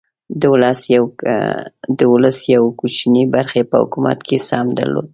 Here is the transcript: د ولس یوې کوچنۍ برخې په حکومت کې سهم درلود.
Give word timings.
د 1.97 2.01
ولس 2.13 2.39
یوې 2.55 2.71
کوچنۍ 2.79 3.23
برخې 3.35 3.61
په 3.69 3.75
حکومت 3.81 4.19
کې 4.27 4.45
سهم 4.47 4.67
درلود. 4.77 5.07